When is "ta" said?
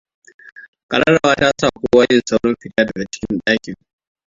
1.39-1.49